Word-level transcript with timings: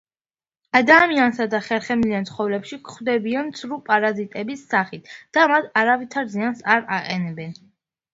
ადამიანსა 0.77 1.45
და 1.49 1.57
ხერხემლიან 1.65 2.23
ცხოველებში 2.29 2.79
გვხვდებიან 2.87 3.51
ცრუ 3.59 3.77
პარაზიტების 3.89 4.63
სახით 4.71 5.11
და 5.39 5.45
მათ 5.53 5.69
არავითარ 5.83 6.31
ზიანს 6.37 6.65
არ 6.77 6.83
აყენებენ. 6.99 7.55